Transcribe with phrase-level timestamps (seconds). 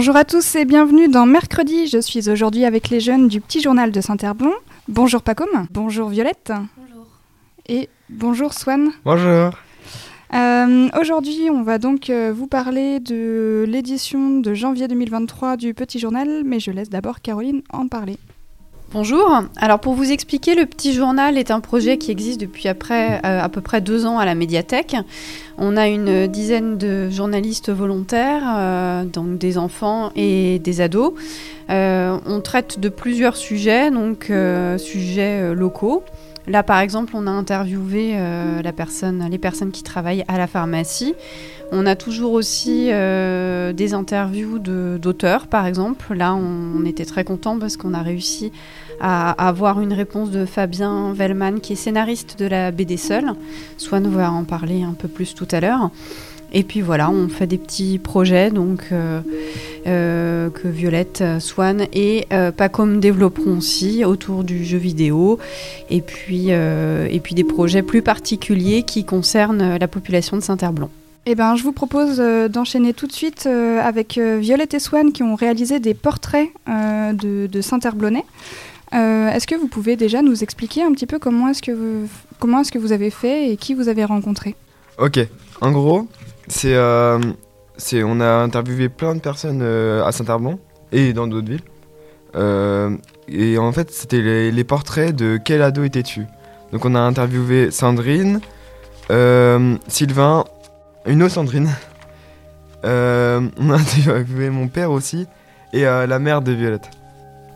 [0.00, 1.86] Bonjour à tous et bienvenue dans Mercredi.
[1.86, 4.54] Je suis aujourd'hui avec les jeunes du petit journal de Saint-Herblon.
[4.88, 5.66] Bonjour Pacom.
[5.70, 6.54] Bonjour Violette.
[6.78, 7.06] Bonjour.
[7.68, 8.92] Et bonjour Swan.
[9.04, 9.50] Bonjour.
[10.32, 15.98] Euh, aujourd'hui, on va donc euh, vous parler de l'édition de janvier 2023 du petit
[15.98, 18.16] journal, mais je laisse d'abord Caroline en parler.
[18.92, 19.44] Bonjour.
[19.56, 22.72] Alors pour vous expliquer, le petit journal est un projet qui existe depuis euh,
[23.22, 24.96] à peu près deux ans à la médiathèque.
[25.58, 31.12] On a une dizaine de journalistes volontaires, euh, donc des enfants et des ados.
[31.70, 34.32] Euh, on traite de plusieurs sujets, donc
[34.78, 36.02] sujets locaux.
[36.46, 41.14] Là, par exemple, on a interviewé euh, les personnes qui travaillent à la pharmacie.
[41.72, 46.14] On a toujours aussi euh, des interviews d'auteurs, par exemple.
[46.14, 48.50] Là, on, était très contents parce qu'on a réussi
[49.00, 53.34] à, avoir une réponse de Fabien Vellman, qui est scénariste de la BD Seul.
[53.76, 55.90] Swan va en parler un peu plus tout à l'heure.
[56.52, 58.50] Et puis voilà, on fait des petits projets
[58.92, 59.20] euh,
[59.86, 65.38] euh, que Violette, euh, Swan et euh, Pacom développeront aussi autour du jeu vidéo.
[65.88, 70.90] Et puis, euh, et puis des projets plus particuliers qui concernent la population de Saint-Herblon.
[71.26, 74.78] Eh ben, je vous propose euh, d'enchaîner tout de suite euh, avec euh, Violette et
[74.78, 77.48] Swan qui ont réalisé des portraits euh, de.
[78.92, 82.08] Euh, est-ce que vous pouvez déjà nous expliquer un petit peu comment est-ce que vous,
[82.38, 84.56] comment est-ce que vous avez fait et qui vous avez rencontré?
[84.98, 85.20] Ok,
[85.60, 86.08] en gros,
[86.48, 87.18] c'est, euh,
[87.80, 90.58] c'est, on a interviewé plein de personnes euh, à Saint-Herbon
[90.92, 91.62] et dans d'autres villes.
[92.36, 92.96] Euh,
[93.28, 96.26] et en fait, c'était les, les portraits de quel ado étais-tu
[96.72, 98.40] Donc on a interviewé Sandrine,
[99.10, 100.44] euh, Sylvain,
[101.06, 101.70] une autre Sandrine.
[102.82, 105.26] On a interviewé mon père aussi
[105.74, 106.88] et la mère de Violette.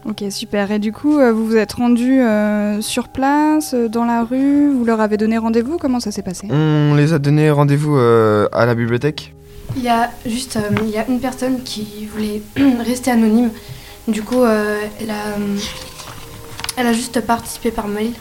[0.07, 0.71] Ok, super.
[0.71, 5.01] Et du coup, vous vous êtes rendu euh, sur place, dans la rue, vous leur
[5.01, 5.79] avez donné rendez-vous?
[5.79, 6.47] Comment ça s'est passé?
[6.51, 9.35] On les a donné rendez-vous euh, à la bibliothèque.
[9.77, 12.43] Il y a juste euh, une personne qui voulait
[12.85, 13.51] rester anonyme.
[14.07, 15.57] Du coup, euh, elle, a, euh,
[16.77, 18.13] elle a juste participé par mail.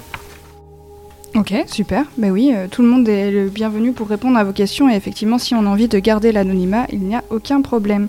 [1.36, 2.06] Ok, super.
[2.18, 4.90] Ben oui, tout le monde est le bienvenu pour répondre à vos questions.
[4.90, 8.08] Et effectivement, si on a envie de garder l'anonymat, il n'y a aucun problème.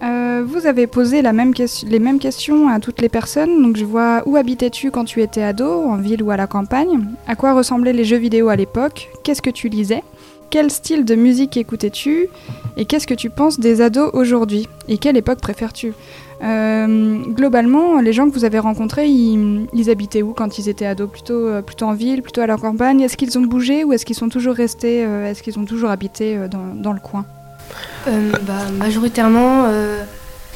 [0.00, 3.62] Vous avez posé les mêmes questions à toutes les personnes.
[3.62, 7.04] Donc je vois où habitais-tu quand tu étais ado, en ville ou à la campagne?
[7.26, 9.10] À quoi ressemblaient les jeux vidéo à l'époque?
[9.24, 10.04] Qu'est-ce que tu lisais?
[10.52, 12.28] Quel style de musique écoutais-tu
[12.76, 15.94] Et qu'est-ce que tu penses des ados aujourd'hui Et quelle époque préfères-tu
[16.44, 21.08] Euh, globalement, les gens que vous avez rencontrés, ils, habitaient où quand ils étaient ados?
[21.08, 23.00] Plutôt, euh, plutôt en ville, plutôt à la campagne?
[23.00, 25.88] Est-ce qu'ils ont bougé ou est-ce qu'ils sont toujours restés, euh, est-ce qu'ils ont toujours
[25.88, 27.24] habité dans, le coin?
[28.04, 29.68] Bah, majoritairement,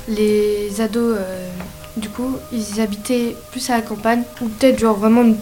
[0.08, 1.16] les ados,
[1.96, 5.38] du coup, ils habitaient plus à la campagne, ou peut-être genre vraiment une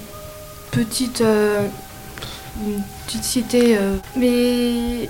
[0.70, 1.25] petite,
[3.06, 3.76] petite cité.
[3.78, 3.97] euh.
[4.16, 5.09] Mais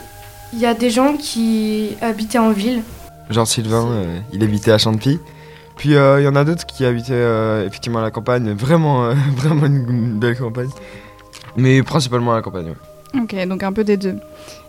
[0.53, 2.83] il y a des gens qui habitaient en ville.
[3.31, 5.19] Genre Sylvain, euh, il habitait à Champy.
[5.77, 9.07] Puis euh, il y en a d'autres qui habitaient euh, effectivement à la campagne, vraiment,
[9.07, 10.69] euh, vraiment une, belle campagne.
[11.57, 13.21] Mais principalement à la campagne, ouais.
[13.21, 14.17] Ok, donc un peu des deux.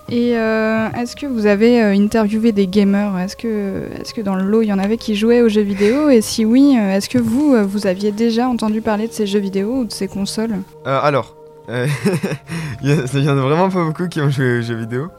[0.08, 3.18] Et euh, est-ce que vous avez interviewé des gamers?
[3.18, 5.64] Est-ce que, est que dans le lot, il y en avait qui jouaient aux jeux
[5.64, 6.10] vidéo?
[6.10, 9.80] Et si oui, est-ce que vous, vous aviez déjà entendu parler de ces jeux vidéo
[9.80, 10.58] ou de ces consoles?
[10.86, 11.36] Euh, alors,
[12.82, 14.76] il y, a- il y en a vraiment pas beaucoup qui ont joué aux jeux
[14.76, 15.10] vidéo.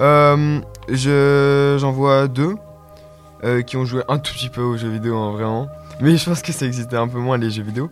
[0.00, 0.58] Euh,
[0.88, 2.54] je, j'en vois deux
[3.44, 5.68] euh, qui ont joué un tout petit peu aux jeux vidéo, hein, vraiment.
[6.00, 7.90] Mais je pense que ça existait un peu moins les jeux vidéo.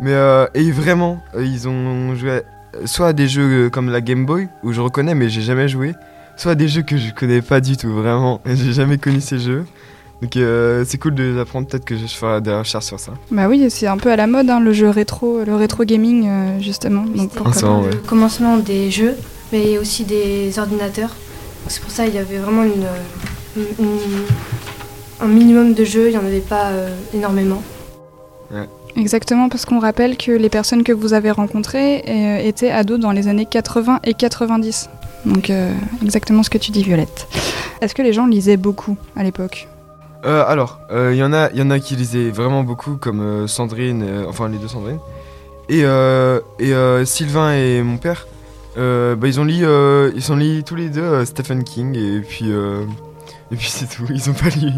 [0.00, 2.42] Mais euh, et vraiment, euh, ils ont joué
[2.86, 5.68] soit à des jeux euh, comme la Game Boy où je reconnais mais j'ai jamais
[5.68, 5.94] joué,
[6.36, 8.40] soit à des jeux que je connais pas du tout, vraiment.
[8.46, 9.64] J'ai jamais connu ces jeux.
[10.22, 11.66] Donc euh, c'est cool de les apprendre.
[11.66, 13.12] Peut-être que je ferai des recherches sur ça.
[13.32, 16.28] Bah oui, c'est un peu à la mode, hein, le jeu rétro, le rétro gaming,
[16.28, 17.04] euh, justement.
[17.04, 17.90] Donc pourquoi ça, vraiment ouais.
[17.90, 19.16] le commencement des jeux,
[19.52, 21.10] mais aussi des ordinateurs.
[21.66, 22.86] C'est pour ça qu'il y avait vraiment une,
[23.56, 24.24] une- une-
[25.20, 27.62] un minimum de jeux, il n'y en avait pas euh, énormément.
[28.96, 33.10] Exactement, parce qu'on rappelle que les personnes que vous avez rencontrées euh, étaient ados dans
[33.10, 34.90] les années 80 et 90.
[35.24, 35.72] Donc euh,
[36.02, 37.26] exactement ce que tu dis, Violette.
[37.80, 39.68] Est-ce que les gens lisaient beaucoup à l'époque?
[40.24, 43.46] Euh, alors, il y, en a- y en a qui lisaient vraiment beaucoup, comme euh,
[43.46, 44.98] Sandrine, euh, enfin les deux Sandrine.
[45.68, 48.26] Et, euh, et euh, Sylvain et mon père,
[48.78, 51.96] euh, bah, ils ont lu, euh, ils ont lu tous les deux euh, Stephen King
[51.96, 52.84] et puis euh,
[53.50, 54.04] et puis c'est tout.
[54.10, 54.70] Ils ont pas lu,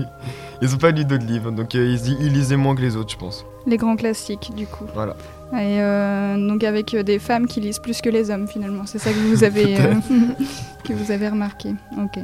[0.63, 3.11] ils ont pas lu d'autres livres, donc euh, ils, ils lisaient moins que les autres,
[3.13, 3.45] je pense.
[3.67, 4.85] Les grands classiques, du coup.
[4.95, 5.15] Voilà.
[5.53, 8.85] Et euh, donc avec euh, des femmes qui lisent plus que les hommes, finalement.
[8.87, 9.95] C'est ça que vous avez, euh,
[10.85, 11.71] que vous avez remarqué.
[12.03, 12.19] Ok.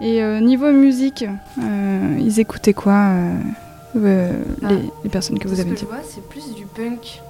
[0.00, 1.24] Et euh, niveau musique,
[1.62, 3.34] euh, ils écoutaient quoi euh,
[3.96, 4.32] euh,
[4.62, 4.68] Ah.
[4.70, 7.20] les, les personnes que vous Ce avez que dit c'est plus du punk.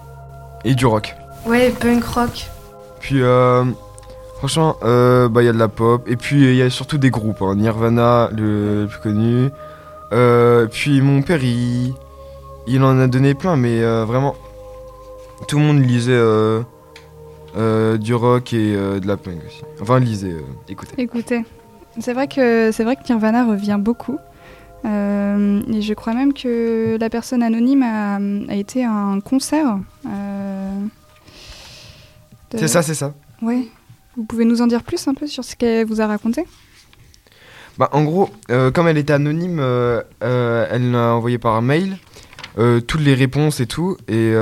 [0.65, 1.15] Et du rock.
[1.47, 2.49] Ouais, punk rock.
[3.01, 3.65] Puis euh,
[4.39, 6.99] franchement, euh, bah il y a de la pop et puis il y a surtout
[6.99, 7.43] des groupes.
[7.43, 7.55] hein.
[7.57, 9.49] Nirvana, le, le plus connu.
[10.13, 11.95] Euh, puis mon père, il,
[12.67, 14.35] il en a donné plein, mais euh, vraiment,
[15.49, 16.61] tout le monde lisait euh,
[17.57, 19.63] euh, du rock et euh, de la punk aussi.
[19.81, 21.45] Enfin, lisait, euh, écoutez.
[21.99, 24.19] C'est vrai que c'est vrai que Nirvana revient beaucoup.
[24.87, 28.17] Euh, et je crois même que la personne anonyme a,
[28.51, 29.79] a été à un concert.
[30.07, 30.81] euh,
[32.53, 33.13] de- C'est ça, c'est ça.
[33.43, 33.67] Ouais.
[34.17, 36.45] Vous pouvez nous en dire plus un peu sur ce qu'elle vous a raconté?
[37.79, 39.61] Bah, en gros, euh, comme elle était anonyme,
[40.21, 41.99] elle l'a envoyé par mail
[42.57, 43.97] toutes les réponses et tout.
[44.09, 44.33] Et,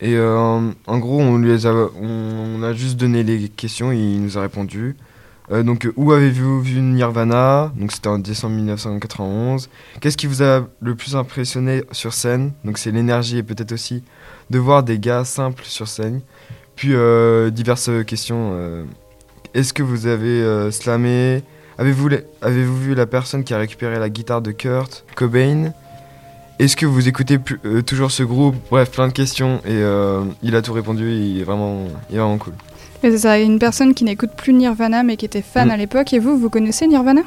[0.00, 4.22] et en gros, on lui a, on, on a juste donné les questions et il
[4.22, 4.96] nous a répondu.
[5.52, 7.72] Euh, donc, où avez-vous vu Nirvana?
[7.76, 9.68] Donc, c'était en décembre 1991.
[10.00, 12.52] Qu'est-ce qui vous a le plus impressionné sur scène?
[12.64, 14.04] Donc, c'est l'énergie et peut-être aussi
[14.50, 16.20] de voir des gars simples sur scène.
[16.76, 18.52] Puis, euh, diverses questions.
[18.54, 18.84] euh,
[19.52, 21.42] est-ce que vous avez slamé?
[21.76, 25.72] Avez-vous vu la personne qui a récupéré la guitare de Kurt Cobain?
[26.60, 27.38] Est-ce que vous écoutez
[27.84, 28.54] toujours ce groupe?
[28.70, 29.82] Bref, plein de questions et
[30.44, 31.10] il a tout répondu.
[31.10, 32.52] Il est vraiment, il est vraiment cool.
[33.02, 35.70] Mais C'est ça, une personne qui n'écoute plus Nirvana mais qui était fan Mm.
[35.72, 36.12] à l'époque.
[36.12, 37.22] Et vous, vous connaissez Nirvana?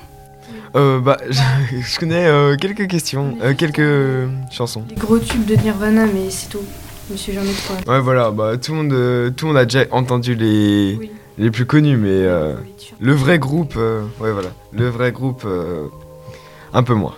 [0.75, 1.40] Euh, bah, je,
[1.80, 4.84] je connais euh, quelques questions, euh, quelques chansons.
[4.90, 6.60] Les gros tubes de Nirvana, mais c'est tout.
[7.08, 7.92] Je me suis jamais trop.
[7.92, 11.12] Ouais, voilà, bah tout le monde, euh, tout le monde a déjà entendu les, Oui.
[11.38, 12.54] les plus connus, mais euh,
[13.02, 15.88] le vrai groupe, euh, ouais, voilà, le vrai groupe, euh,
[16.74, 17.14] un peu moins.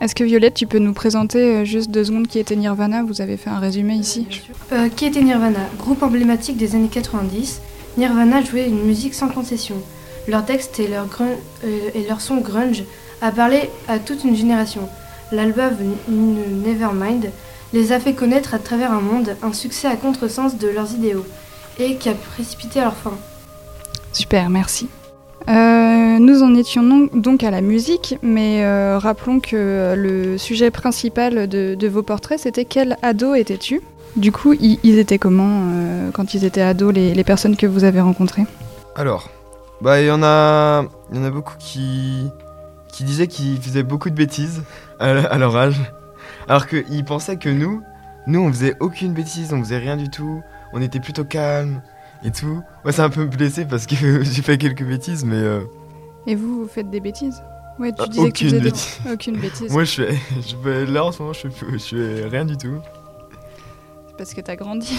[0.00, 3.02] Est-ce que Violette, tu peux nous présenter euh, juste deux secondes qui était Nirvana?
[3.02, 4.26] Vous avez fait un résumé ici.
[4.28, 4.54] Bien sûr.
[4.72, 5.58] Euh, qui était Nirvana?
[5.78, 7.60] Groupe emblématique des années 90,
[7.96, 9.74] Nirvana jouait une musique sans concession.
[10.28, 11.26] Leur texte et leur, grun-
[11.64, 12.84] euh, et leur son grunge
[13.22, 14.88] a parlé à toute une génération.
[15.32, 15.72] L'album
[16.08, 17.30] Nevermind
[17.72, 21.26] les a fait connaître à travers un monde, un succès à contresens de leurs idéaux,
[21.80, 23.12] et qui a précipité leur fin.
[24.12, 24.88] Super, merci.
[25.48, 31.48] Euh, nous en étions donc à la musique, mais euh, rappelons que le sujet principal
[31.48, 33.80] de, vos portraits, c'était quel ado étais-tu?
[34.16, 38.00] Du coup, ils, étaient comment euh, quand ils étaient ados, les, personnes que vous avez
[38.00, 38.44] rencontrées?
[38.94, 39.30] Alors,
[39.80, 42.28] bah il y en a, il y en a beaucoup qui,
[42.92, 44.62] qui disaient qu'ils faisaient beaucoup de bêtises
[44.98, 45.80] à, à leur âge,
[46.48, 47.80] alors qu'ils pensaient que nous,
[48.26, 50.42] nous on faisait aucune bêtise, on faisait rien du tout,
[50.74, 51.80] on était plutôt calme
[52.24, 52.62] et tout.
[52.84, 55.60] Moi ça a un peu me blessé parce que j'ai fait quelques bêtises, mais euh,
[56.26, 57.40] Et vous, vous faites des bêtises?
[57.78, 58.98] Ouais, tu Ah, disais que tu aucune faisais des- bêtise.
[59.12, 59.72] aucune bêtise.
[59.72, 60.14] moi je fais,
[60.48, 62.78] je fais- là en ce moment je fais, je fais rien du tout.
[64.16, 64.98] Parce que t'as grandi.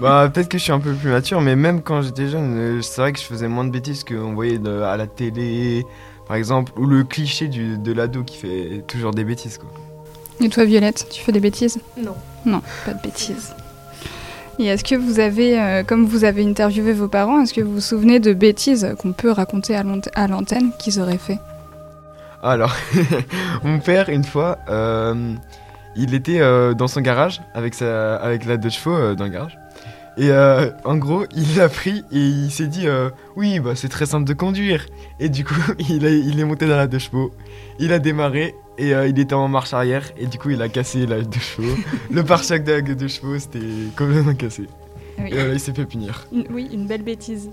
[0.00, 2.80] Bah peut-être que je suis un peu plus mature, mais même quand j'étais jeune, euh,
[2.82, 5.84] c'est vrai que je faisais moins de bêtises qu'on voyait de- à la télé,
[6.26, 9.68] par exemple, ou le cliché du, de l'ado qui fait toujours des bêtises quoi.
[10.40, 11.78] Et toi, Violette, tu fais des bêtises?
[12.02, 12.14] Non.
[12.46, 13.54] Non, pas de bêtises.
[14.58, 17.74] Et est-ce que vous avez, euh, comme vous avez interviewé vos parents, est-ce que vous
[17.74, 21.38] vous souvenez de bêtises qu'on peut raconter à l'ant- à l'antenne qu'ils auraient fait?
[22.42, 22.74] Alors,
[23.64, 25.34] mon père, une fois, euh,
[25.94, 29.58] il était euh, dans son garage avec, sa, avec la deux chevaux dans le garage.
[30.18, 33.88] Et euh, en gros, il l'a pris et il s'est dit euh, Oui, bah, c'est
[33.90, 34.86] très simple de conduire.
[35.20, 35.54] Et du coup,
[35.90, 37.32] il, a- il est monté dans la deux chevaux,
[37.78, 40.04] il a démarré et euh, il était en marche arrière.
[40.18, 41.76] Et du coup, il a cassé la deux chevaux.
[42.10, 43.58] Le pare-choc de la deux chevaux, c'était
[43.96, 44.68] complètement cassé.
[45.18, 45.28] Oui.
[45.30, 46.26] Et voilà, il s'est fait punir.
[46.32, 47.50] Une- oui, une belle bêtise.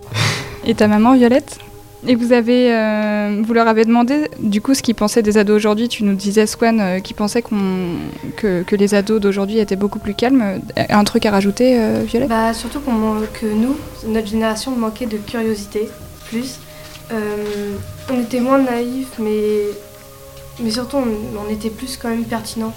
[0.65, 1.59] Et ta maman, Violette?
[2.05, 5.55] Et vous avez, euh, vous leur avez demandé, du coup, ce qu'ils pensaient des ados
[5.55, 5.87] aujourd'hui.
[5.87, 10.41] Tu nous disais, Swan, euh, qu'ils pensaient que, les ados d'aujourd'hui étaient beaucoup plus calmes.
[10.77, 12.27] Euh, Un truc à rajouter, euh, Violette?
[12.29, 15.87] Bah, surtout man- que nous, notre génération manquait de curiosité,
[16.29, 16.59] plus.
[17.11, 17.75] Euh,
[18.11, 19.67] on était moins naïfs, mais,
[20.59, 21.07] mais surtout on,
[21.47, 22.73] on était plus quand même pertinent.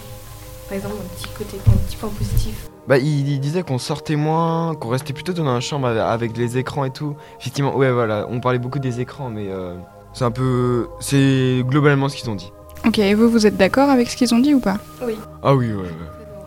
[0.68, 2.54] Par exemple, un petit côté, un petit point positif.
[2.88, 6.36] Bah, il, il disait qu'on sortait moins, qu'on restait plutôt dans la chambre avec, avec
[6.36, 7.16] les écrans et tout.
[7.40, 9.74] Effectivement, ouais, voilà, on parlait beaucoup des écrans, mais euh,
[10.12, 10.86] c'est un peu.
[11.00, 12.52] C'est globalement ce qu'ils ont dit.
[12.86, 14.76] Ok, et vous, vous êtes d'accord avec ce qu'ils ont dit ou pas?
[15.42, 15.88] Ah oui, ouais, ouais.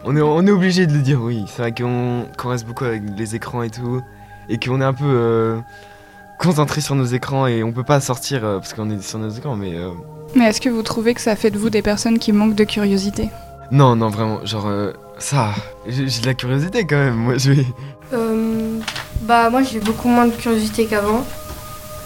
[0.06, 1.44] On est, on est obligé de le dire, oui.
[1.48, 4.02] C'est vrai qu'on qu'on reste beaucoup avec les écrans et tout.
[4.48, 5.60] Et qu'on est un peu euh,
[6.40, 9.30] concentré sur nos écrans et on peut pas sortir euh, parce qu'on est sur nos
[9.30, 9.76] écrans, mais.
[9.76, 9.90] euh,
[10.36, 12.64] Mais est-ce que vous trouvez que ça fait de vous des personnes qui manquent de
[12.64, 13.30] curiosité?
[13.72, 14.44] Non, non, vraiment.
[14.46, 15.54] Genre, euh, Ça,
[15.88, 17.16] j'ai de la curiosité quand même.
[17.16, 17.66] Moi, je vais.
[18.14, 18.80] Euh,
[19.22, 21.26] bah moi j'ai beaucoup moins de curiosité qu'avant.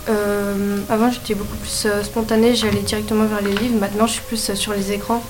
[0.10, 3.80] Euh, avant j'étais beaucoup plus euh, spontanée, j'allais directement vers les livres.
[3.80, 5.24] Maintenant je suis plus euh, sur les écrans.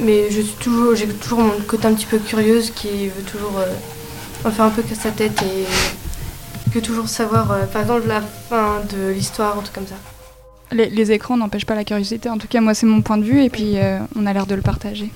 [0.00, 3.58] Mais je suis toujours, j'ai toujours mon côté un petit peu curieuse qui veut toujours
[3.58, 8.06] euh, en faire un peu que sa tête et que toujours savoir, euh, par exemple
[8.06, 9.96] la fin de l'histoire, un truc comme ça.
[10.70, 12.28] Les, les écrans n'empêchent pas la curiosité.
[12.28, 14.46] En tout cas, moi, c'est mon point de vue et puis euh, on a l'air
[14.46, 15.10] de le partager.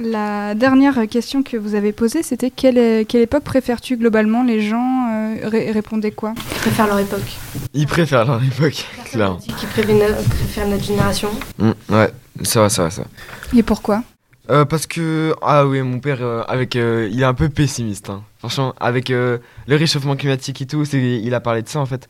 [0.00, 5.08] La dernière question que vous avez posée, c'était quelle, quelle époque préfères-tu globalement Les gens
[5.12, 6.34] euh, ré- répondaient quoi?
[6.36, 7.36] Ils préfèrent leur époque.
[7.74, 9.36] Ils préfèrent leur époque, clairement.
[9.38, 11.30] Qui préfèrent no- préfèrent notre génération.
[11.58, 12.10] Mm, ouais,
[12.44, 13.58] ça va, ça va, ça va.
[13.58, 14.04] Et pourquoi?
[14.50, 18.08] Euh, parce que ah oui mon père euh, avec euh, il est un peu pessimiste
[18.08, 18.22] hein.
[18.38, 19.36] franchement avec euh,
[19.66, 22.08] le réchauffement climatique et tout c'est il a parlé de ça en fait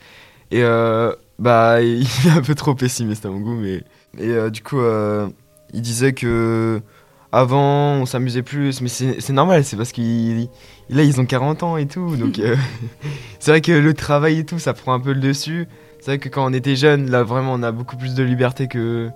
[0.53, 3.79] et euh, bah il est un peu trop pessimiste à mon goût mais
[4.19, 5.27] et euh, du coup euh,
[5.75, 6.81] il disait que
[7.33, 10.49] avant on s'amusait plus mais c'est normal c'est parce qu'ils
[10.89, 12.57] là ils ont 40 ans et tout donc euh,
[13.39, 15.67] c'est vrai que le travail et tout ça prend un peu le dessus
[16.01, 18.67] c'est vrai que quand on était jeune là vraiment on a beaucoup plus de liberté
[18.69, 19.09] que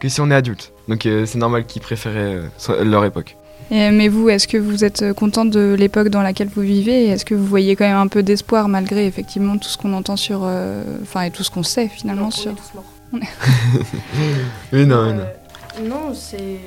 [0.00, 0.72] que si on est adulte.
[0.88, 2.38] Donc euh, c'est normal qu'ils préféraient
[2.70, 3.36] euh, leur époque.
[3.70, 7.08] Et- Mais vous, est-ce que vous êtes content de l'époque dans laquelle vous vivez?
[7.08, 10.16] Est-ce que vous voyez quand même un peu d'espoir malgré effectivement tout ce qu'on entend
[10.16, 10.40] sur...
[10.44, 12.50] euh, Enfin, et tout ce qu'on sait finalement Non, sur...
[12.52, 12.84] on est tous morts.
[14.72, 15.88] Mais non, mais non.
[15.88, 16.58] Non, c'est.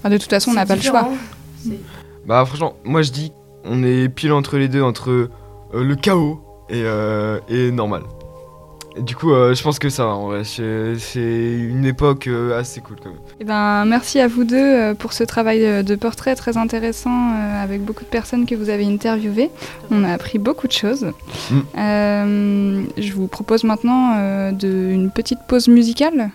[0.00, 1.00] Enfin, de toute façon, on n'a pas le choix.
[1.02, 1.16] différent.
[1.62, 1.78] C'est-
[2.26, 3.32] Bah franchement, moi je dis,
[3.64, 5.28] on est pile entre les deux, entre euh,
[5.74, 8.02] le chaos et, euh, et normal.
[8.96, 10.42] Et du coup, euh, je pense que ça va, en vrai.
[10.44, 13.20] C'est une époque euh, assez cool quand même.
[13.38, 17.82] Eh ben, merci à vous deux pour ce travail de portrait très intéressant euh, avec
[17.84, 19.50] beaucoup de personnes que vous avez interviewées.
[19.92, 21.06] On a appris beaucoup de choses.
[21.52, 21.58] Mm.
[21.78, 26.30] Euh, je vous propose maintenant euh, de, une petite pause musicale.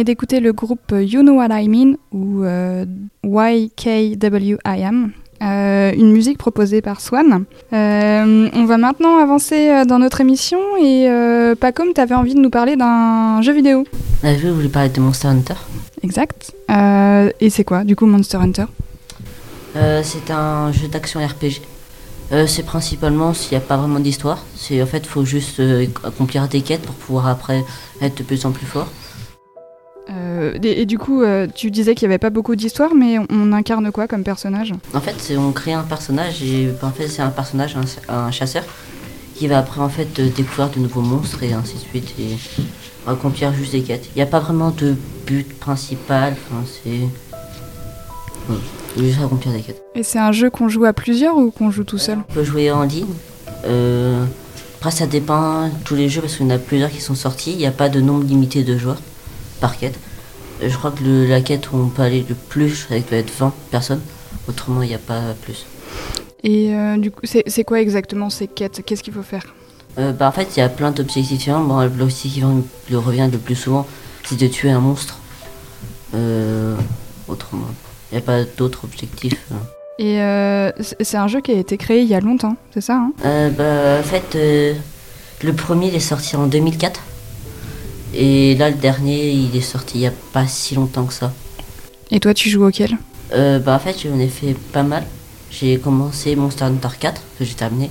[0.00, 2.86] Venez d'écouter le groupe You Know What I Mean ou euh,
[3.22, 5.10] YKWIM,
[5.42, 7.44] euh, une musique proposée par Swan.
[7.74, 12.34] Euh, on va maintenant avancer euh, dans notre émission et euh, Pacom, tu avais envie
[12.34, 13.84] de nous parler d'un jeu vidéo.
[14.22, 15.54] Je voulais parler de Monster Hunter?
[16.02, 16.52] Exact.
[17.40, 18.64] Et c'est quoi du coup Monster Hunter?
[19.74, 21.60] C'est un jeu d'action RPG.
[22.32, 24.38] Euh, c'est principalement s'il n'y a pas vraiment d'histoire.
[24.54, 27.64] C'est en fait, faut juste euh, accomplir des quêtes pour pouvoir après
[28.00, 28.86] être de plus en plus fort.
[30.40, 33.18] Euh, et, et du coup, euh, tu disais qu'il n'y avait pas beaucoup d'histoire, mais
[33.18, 34.72] on, on incarne quoi comme personnage?
[34.94, 37.76] En fait, on crée un personnage et en fait, c'est un personnage,
[38.08, 38.64] un, un chasseur,
[39.36, 42.36] qui va après en fait découvrir de nouveaux monstres et ainsi de suite et
[43.06, 44.08] accomplir juste des quêtes.
[44.14, 44.94] Il n'y a pas vraiment de
[45.26, 46.36] but principal.
[46.84, 47.00] C'est
[48.46, 49.82] faut juste accomplir des quêtes.
[49.94, 52.18] Et c'est un jeu qu'on joue à plusieurs ou qu'on joue tout seul?
[52.28, 53.06] On peut jouer en ligne.
[53.64, 54.24] Euh,
[54.78, 57.14] après, ça dépend de tous les jeux parce qu'il y en a plusieurs qui sont
[57.14, 57.52] sortis.
[57.52, 59.00] Il n'y a pas de nombre limité de joueurs
[59.60, 59.98] par quête.
[60.62, 63.32] Je crois que le- la quête où on peut aller le plus, ça doit être
[63.38, 64.00] 20 personnes.
[64.48, 65.66] Autrement, il n'y a pas plus.
[66.42, 68.82] Et euh, du coup, c'est quoi exactement ces quêtes?
[68.84, 69.44] Qu'est-ce qu'il faut faire?
[69.98, 71.60] Euh, bah, en fait, il y a plein d'objectifs différents.
[71.62, 73.86] Bon, l'objectif qui revient- le revient le plus souvent,
[74.24, 75.18] c'est de tuer un monstre.
[76.14, 76.74] Euh,
[77.28, 77.66] autrement,
[78.10, 79.38] il n'y a pas d'autres objectifs.
[79.52, 79.56] hein.
[79.98, 80.16] Et
[81.04, 83.12] c'est un jeu qui a été créé il y a longtemps, c'est ça hein?
[83.22, 84.34] Bah, en fait,
[85.44, 87.00] le premier il est sorti en 2004.
[88.14, 91.32] Et là, le dernier, il est sorti il n'y a pas si longtemps que ça.
[92.10, 92.98] Et toi, tu joues auquel?
[93.32, 95.04] Euh, bah, en fait, j'en ai fait pas mal.
[95.50, 97.90] J'ai commencé Monster Hunter 4, que j'ai terminé.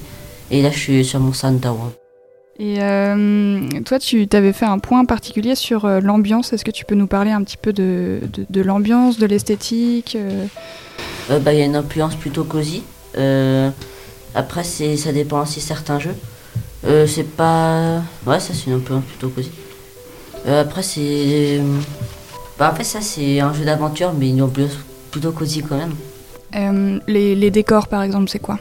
[0.52, 1.94] Et là, je suis sur Monster Hunter World.
[2.60, 6.52] Et euh, toi, tu t'avais fait un point particulier sur euh, l'ambiance.
[6.52, 8.22] Est-ce que tu peux nous parler un petit peu de,
[8.54, 10.46] l'ambiance, de l'esthétique euh?
[11.40, 12.84] Bah, il y a une influence plutôt cosy.
[14.36, 16.16] Après, ça dépend aussi certains jeux.
[17.08, 18.02] C'est pas.
[18.26, 19.52] Ouais, ça, c'est une influence plutôt cosy.
[20.48, 21.62] Euh, après, c'est.
[22.58, 24.72] Bah, en fait, ça, c'est un jeu d'aventure, mais une ambiance
[25.12, 25.96] plutôt cosy quand même.
[26.56, 28.60] Euh, les, les décors, par exemple, c'est quoi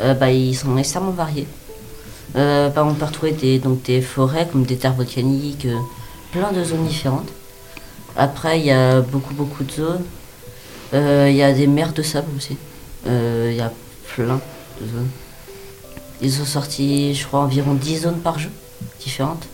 [0.00, 1.46] Euh, bah, ils sont extrêmement variés.
[2.32, 5.68] Par exemple, on peut retrouver des, donc, des forêts comme des terres volcaniques,
[6.32, 7.28] plein de zones différentes.
[8.16, 10.04] Après, il y a beaucoup, beaucoup de zones.
[10.92, 12.56] Il y a des mers de sable aussi.
[13.06, 13.72] Il y a
[14.14, 14.40] plein
[14.80, 15.08] de zones.
[16.22, 18.50] Ils ont sorti, je crois, environ 10 zones par jeu
[19.00, 19.44] différentes.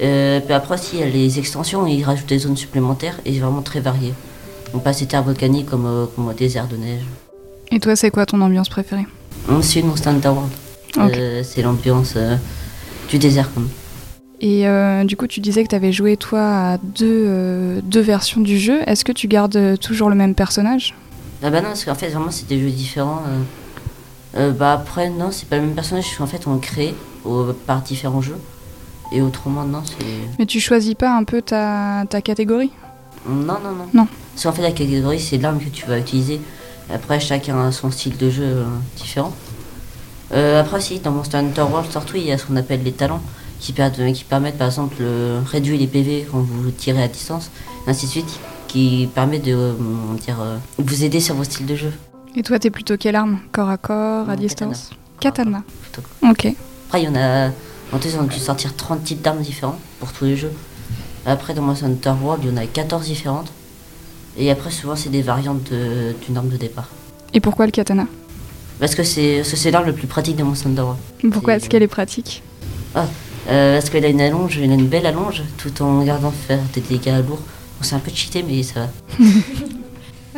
[0.00, 3.38] Euh, puis après aussi, il y a les extensions, ils rajoutent des zones supplémentaires et
[3.38, 4.14] vraiment très variées.
[4.74, 7.02] On passe des terres volcaniques comme, euh, comme au désert de neige.
[7.70, 9.06] Et toi, c'est quoi ton ambiance préférée?
[9.50, 10.50] Ensuite, Monster Hunter World.
[10.98, 12.36] Euh, c'est l'ambiance euh,
[13.08, 13.52] du désert.
[13.52, 13.68] Comme.
[14.40, 16.40] Et euh, du coup, tu disais que tu avais joué, toi,
[16.72, 18.80] à deux, deux versions du jeu.
[18.86, 20.94] Est-ce que tu gardes toujours le même personnage?
[21.42, 23.22] Ah bah non, parce qu'en fait, vraiment, c'est des jeux différents.
[24.34, 26.06] bah après, non, c'est pas le même personnage.
[26.18, 28.38] En fait, on crée au- par différents jeux.
[29.12, 30.04] Et autrement, non, c'est...
[30.38, 32.70] Mais tu choisis pas un peu ta, ta catégorie?
[33.28, 33.86] Non, non, non.
[33.92, 34.06] Non.
[34.34, 36.40] Parce qu'en fait, la catégorie, c'est l'arme que tu vas utiliser.
[36.92, 38.64] Après, chacun a son style de jeu euh,
[38.96, 39.32] différent.
[40.32, 42.92] Euh, après, si, dans Monster Hunter World, surtout, il y a ce qu'on appelle les
[42.92, 43.20] talents.
[43.60, 47.50] Qui, per- qui permettent, par exemple, de réduire les PV quand vous tirez à distance.
[47.86, 48.40] Et ainsi de suite.
[48.66, 49.72] Qui permet de euh,
[50.24, 51.92] dire, euh, vous aider sur vos styles de jeu.
[52.34, 53.38] Et toi, t'es plutôt quelle arme?
[53.52, 54.90] Corps à corps, à Non, distance?
[55.20, 55.62] Katana.
[55.82, 56.08] Plutôt.
[56.22, 56.54] Ok.
[56.86, 57.50] Après, il y en a.
[57.92, 60.52] En tout, ils ont dû sortir 30 types d'armes différents pour tous les jeux.
[61.26, 63.52] Après, dans Monster Hunter World, il y en a 14 différentes.
[64.38, 66.88] Et après, souvent, c'est des variantes de- d'une arme de départ.
[67.34, 68.06] Et pourquoi le katana?
[68.80, 71.00] Parce que c'est l'arme le plus pratique de Monster Hunter World.
[71.32, 72.42] Pourquoi est-ce qu'elle est pratique?
[72.96, 73.04] Euh,
[73.78, 76.80] parce qu'elle a une allonge, elle a une belle allonge, tout en gardant faire des
[76.80, 77.38] dégâts lourds.
[77.38, 78.88] Bon, c'est un peu cheaté, mais ça va.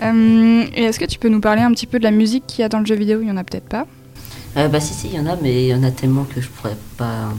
[0.02, 2.62] Euh, Et est-ce que tu peux nous parler un petit peu de la musique qu'il
[2.62, 3.20] y a dans le jeu vidéo?
[3.22, 3.86] Il y en a peut-être pas.
[4.56, 6.40] Euh, bah, si, si, il y en a, mais il y en a tellement que
[6.40, 7.32] je pourrais pas.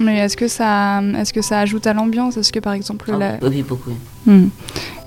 [0.00, 2.36] Mais est-ce que ça, est-ce que ça ajoute à l'ambiance?
[2.36, 3.48] Est-ce que par exemple Ah, la...
[3.48, 3.90] oui, beaucoup.
[4.26, 4.32] oui.
[4.32, 4.48] Hmm.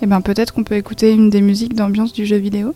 [0.02, 2.74] Eh ben peut-être qu'on peut écouter une des musiques d'ambiance du jeu vidéo.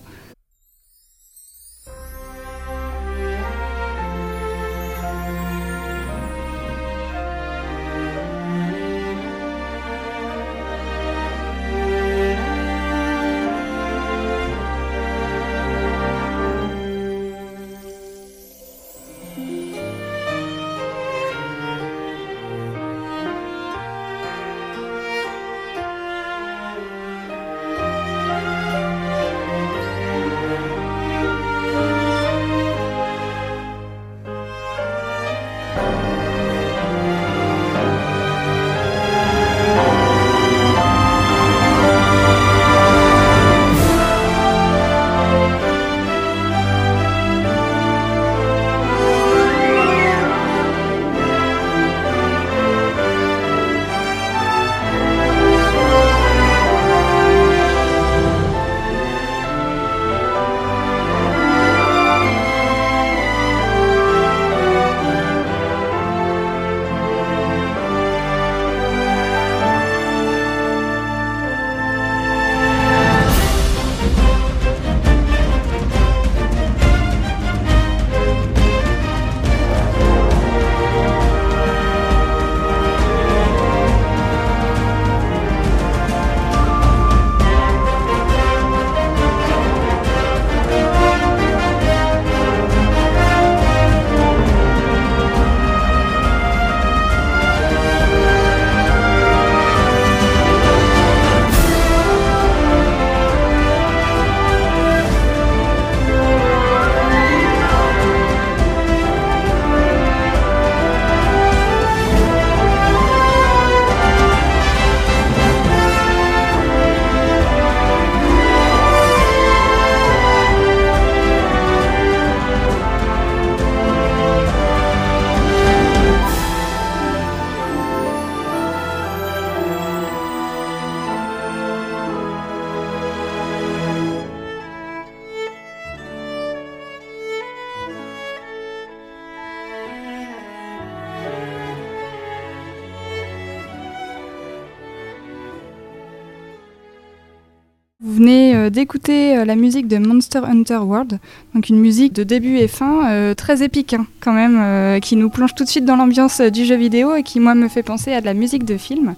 [148.16, 151.20] Venez euh, d'écouter euh, la musique de Monster Hunter World,
[151.54, 155.30] donc une musique de début et fin euh, très épique hein, quand même, qui nous
[155.30, 158.14] plonge tout de suite dans l'ambiance du jeu vidéo et qui moi me fait penser
[158.14, 159.16] à de la musique de film.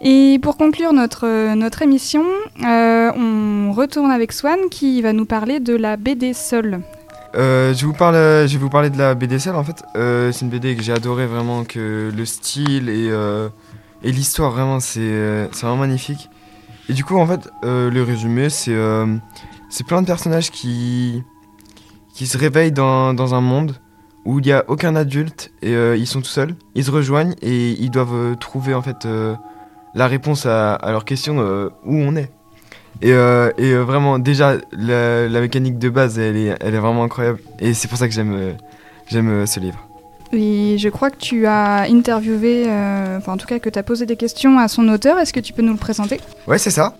[0.00, 2.24] Et pour conclure notre, notre émission,
[2.62, 6.80] on retourne avec Swan qui va nous parler de la BD Seul.
[7.34, 9.82] Euh, je, vous parle, je vais vous parler de la BD Cell en fait.
[9.94, 13.10] C'est une BD que j'ai adoré vraiment, que le style et,
[14.02, 16.28] et l'histoire vraiment c'est c'est vraiment magnifique.
[16.88, 19.16] Et du coup en fait euh, le résumé c'est euh,
[19.70, 21.22] c'est plein de personnages qui,
[22.14, 23.76] qui se réveillent dans, dans un monde
[24.24, 26.54] où il n'y a aucun adulte et euh, ils sont tout seuls.
[26.74, 29.06] Ils se rejoignent et ils doivent trouver en fait
[29.94, 31.38] la réponse à, à leur question
[31.84, 32.30] où on est.
[33.02, 37.40] Et, et vraiment, déjà, la, la mécanique de base, elle est, elle est vraiment incroyable.
[37.58, 38.54] Et c'est pour ça que j'aime
[39.08, 39.78] j'aime ce livre.
[40.34, 43.82] Et je crois que tu as interviewé, euh, enfin en tout cas que tu as
[43.82, 45.18] posé des questions à son auteur.
[45.18, 46.20] Est-ce que tu peux nous le présenter?
[46.46, 46.96] Ouais, c'est ça.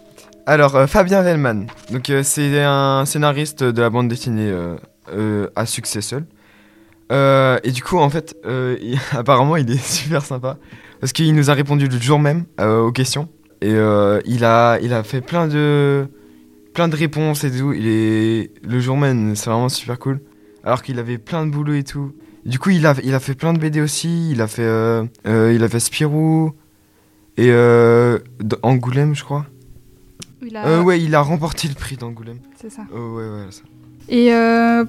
[0.46, 1.66] Alors, euh, Fabien Vellman.
[1.90, 4.52] Donc, euh, c'est un scénariste de la bande dessinée
[5.56, 6.24] à succès seul.
[7.10, 8.36] Et du coup, en fait,
[9.12, 10.58] apparemment, il est super sympa.
[11.00, 13.28] Parce qu'il nous a répondu le jour même aux questions.
[13.60, 16.06] Et il, a, il a fait plein de,
[16.72, 17.72] plein de réponses et tout.
[17.72, 20.20] Il est, le jour même, c'est vraiment super cool.
[20.62, 22.12] Alors qu'il avait plein de boulot et tout.
[22.44, 24.30] Du coup, il a, il a fait plein de BD aussi.
[24.30, 26.52] Il a fait, euh, euh, il a fait Spirou.
[27.36, 28.18] Et euh,
[28.62, 29.46] Angoulême, je crois.
[30.46, 32.38] Il a- ouais, il a remporté le prix d'Angoulême.
[32.60, 32.82] C'est ça.
[32.92, 33.62] Ouais, ouais, ça.
[34.08, 34.30] Et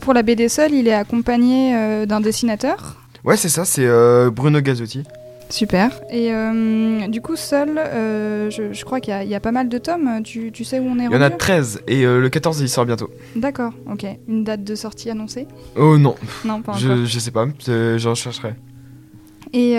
[0.02, 3.02] pour la BD seule, il est accompagné d'un dessinateur?
[3.24, 3.88] Ouais, c'est ça, c'est
[4.32, 5.04] Bruno Gazzotti.
[5.50, 5.92] Super.
[6.12, 9.40] Et euh, du coup, seul, euh, je, je crois qu'il y, a- il y a
[9.40, 10.22] pas mal de tomes.
[10.24, 12.30] Tu, tu sais où on est Il y en a rendu 13 et euh, le
[12.30, 13.10] 14 il sort bientôt.
[13.36, 14.06] D'accord, ok.
[14.28, 16.78] Une date de sortie annoncée Oh non, Non, pas encore.
[16.82, 18.54] je, je sais pas, je rechercherai.
[19.54, 19.76] Et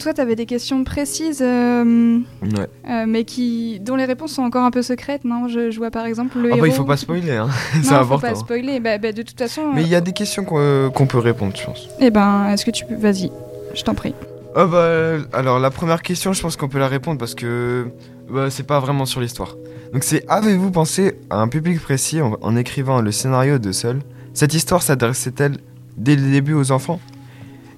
[0.00, 3.06] toi, tu avais des questions précises, Ouais.
[3.06, 5.48] mais qui, dont les réponses sont encore un peu secrètes, non?
[5.48, 6.60] Je, je vois par exemple le Ah héros...
[6.60, 7.48] bah il faut pas spoiler, hein.
[7.74, 8.28] C'est faut important.
[8.28, 8.80] pas spoiler.
[8.80, 11.54] Bah, bah, de toute façon, Mais il y a des questions qu'on qu'on peut répondre,
[11.56, 11.88] je pense.
[12.00, 12.96] eh ben, est-ce que tu peux...
[12.96, 13.30] Vas-y,
[13.74, 14.14] je t'en prie.
[14.56, 17.88] Ah bah, alors la première question, je pense qu'on peut la répondre parce que
[18.30, 19.56] bah, c'est pas vraiment sur l'histoire.
[19.92, 24.02] Donc c'est avez-vous pensé à un public précis en, en écrivant le scénario de Seul?
[24.32, 25.56] Cette histoire s'adressait-elle
[25.96, 27.00] dès le début aux enfants?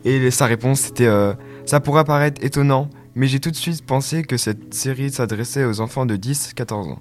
[0.05, 1.33] Et sa réponse c'était euh,
[1.65, 5.81] ça pourrait paraître étonnant, mais j'ai tout de suite pensé que cette série s'adressait aux
[5.81, 7.01] enfants de 10-14 ans.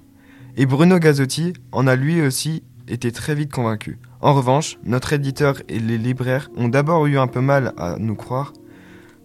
[0.56, 3.98] Et Bruno Gazzotti en a lui aussi été très vite convaincu.
[4.22, 8.14] En revanche, notre éditeur et les libraires ont d'abord eu un peu mal à nous
[8.14, 8.54] croire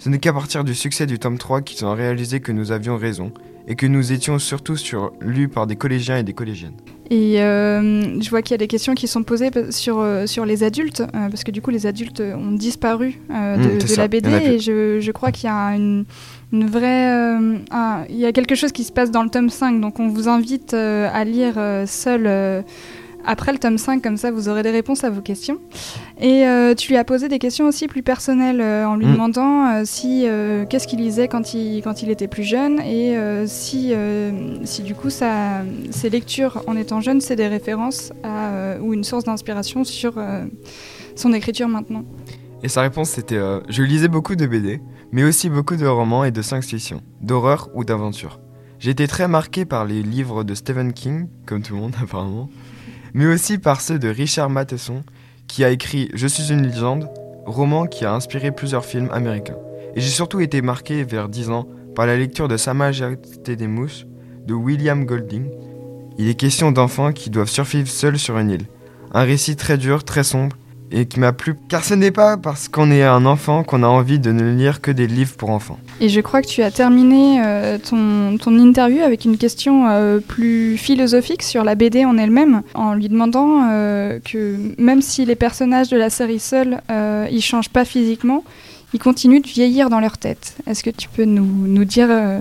[0.01, 2.97] ce n'est qu'à partir du succès du tome 3 qu'ils ont réalisé que nous avions
[2.97, 3.31] raison
[3.67, 6.73] et que nous étions surtout sur, lus par des collégiens et des collégiennes.
[7.11, 10.43] Et euh, je vois qu'il y a des questions qui sont posées sur, euh, sur
[10.43, 14.29] les adultes, euh, parce que du coup les adultes ont disparu euh, de, la BD,
[14.31, 16.05] et je, je crois qu'il y a une,
[16.51, 17.37] une vraie...
[18.09, 20.27] il y a quelque chose qui se passe dans le tome 5, donc on vous
[20.27, 21.53] invite à lire
[21.85, 22.63] seul
[23.25, 25.59] après le tome 5, comme ça vous aurez des réponses à vos questions.
[26.19, 29.13] Et euh, tu lui as posé des questions aussi plus personnelles euh, en lui Mm.
[29.13, 30.25] demandant euh, si
[30.69, 33.93] qu'est-ce qu'il lisait quand il, quand il était plus jeune et si,
[34.63, 39.03] si du coup ça, ses lectures en étant jeune c'est des références à, ou une
[39.03, 40.13] source d'inspiration sur
[41.15, 42.03] son écriture maintenant.
[42.63, 44.81] Et sa réponse c'était Je lisais beaucoup de BD,
[45.11, 48.39] mais aussi beaucoup de romans et de science-fiction, d'horreur ou d'aventure.
[48.81, 52.49] J'ai été très marqué par les livres de Stephen King, comme tout le monde apparemment,
[53.13, 55.03] mais aussi par ceux de Richard Matheson,
[55.47, 57.09] qui a écrit Je suis une légende,
[57.45, 59.57] roman qui a inspiré plusieurs films américains.
[59.95, 63.67] Et j'ai surtout été marqué vers 10 ans par la lecture de Sa Majesté des
[63.67, 64.05] Mousses
[64.45, 65.49] de William Golding.
[66.17, 68.65] Il est question d'enfants qui doivent survivre seuls sur une île.
[69.13, 70.55] Un récit très dur, très sombre,
[70.91, 73.87] et qui m'a plu car ce n'est pas parce qu'on est un enfant qu'on a
[73.87, 75.79] envie de ne lire que des livres pour enfants.
[75.99, 80.19] Et je crois que tu as terminé euh, ton, ton interview avec une question euh,
[80.19, 85.35] plus philosophique sur la BD en elle-même, en lui demandant euh, que même si les
[85.35, 86.81] personnages de la série seuls,
[87.31, 88.43] ils changent pas physiquement,
[88.93, 90.57] ils continuent de vieillir dans leur tête.
[90.67, 92.39] Est-ce que tu peux nous, nous dire euh,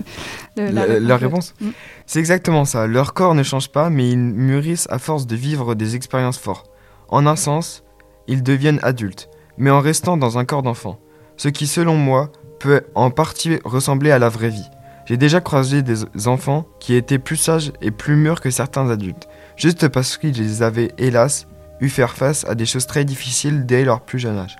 [0.57, 1.69] le- La- la réponse Mm.
[2.05, 2.87] C'est exactement ça.
[2.87, 6.69] Leur corps ne change pas, mais ils mûrissent à force de vivre des expériences fortes.
[7.07, 7.83] En un sens,
[8.27, 10.99] ils deviennent adultes, mais en restant dans un corps d'enfant.
[11.37, 14.69] Ce qui, selon moi, peut en partie ressembler à la vraie vie.
[15.05, 19.27] J'ai déjà croisé des enfants qui étaient plus sages et plus mûrs que certains adultes,
[19.57, 21.47] juste parce qu'ils avaient, hélas,
[21.79, 24.57] eu faire face à des choses très difficiles dès leur plus jeune âge.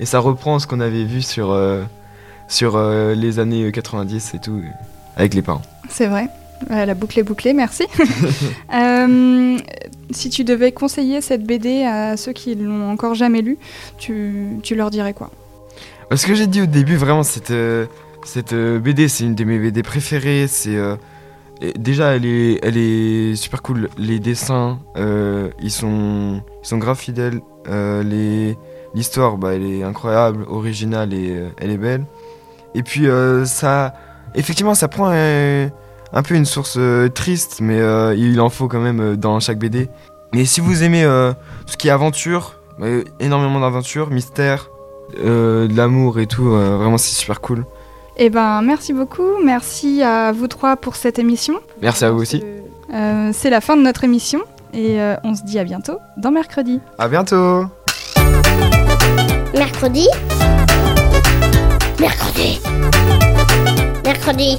[0.00, 1.82] Et ça reprend ce qu'on avait vu sur, euh,
[2.48, 4.62] sur euh, les années 90 et tout,
[5.16, 5.62] avec les parents.
[5.88, 6.28] C'est vrai.
[6.68, 7.84] La boucle est bouclée, merci.
[8.74, 9.56] Euh,
[10.10, 13.58] si tu devais conseiller cette BD à ceux qui l'ont encore jamais lu,
[13.96, 15.30] tu, tu leur dirais quoi?
[16.14, 17.86] Ce que j'ai dit au début, vraiment, cette, euh,
[18.26, 20.46] cette euh, BD, c'est une de mes BD préférées.
[20.48, 20.96] C'est, euh,
[21.78, 23.88] déjà, elle est, elle est super cool.
[23.98, 27.40] Les dessins, euh, ils, sont, ils sont grave fidèles.
[27.68, 28.56] Les,
[28.94, 32.04] l'histoire, bah, elle est incroyable, originale et elle est belle.
[32.74, 33.06] Et puis,
[33.44, 33.94] ça,
[34.34, 35.10] effectivement, ça prend
[36.12, 39.40] un, peu une source euh, triste, mais euh, il en faut quand même euh, dans
[39.40, 39.88] chaque BD.
[40.34, 44.70] Mais si vous aimez euh, tout ce qui est aventure, euh, énormément d'aventure, mystère,
[45.24, 47.64] euh, de l'amour et tout, euh, vraiment, c'est super cool.
[48.18, 49.42] Eh ben, merci beaucoup.
[49.44, 51.54] Merci à vous trois pour cette émission.
[51.82, 52.42] Merci à vous aussi.
[52.92, 54.40] Euh, c'est la fin de notre émission
[54.72, 56.80] et euh, on se dit à bientôt dans mercredi.
[56.98, 57.66] À bientôt!
[59.54, 60.08] Mercredi.
[62.00, 62.60] Mercredi.
[64.04, 64.58] Mercredi.